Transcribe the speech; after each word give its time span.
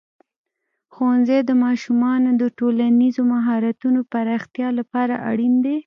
ښوونځی 0.93 1.39
د 1.45 1.51
ماشومانو 1.65 2.29
د 2.41 2.43
ټولنیزو 2.57 3.21
مهارتونو 3.33 3.99
پراختیا 4.11 4.69
لپاره 4.79 5.13
اړین 5.29 5.53
دی. 5.65 5.75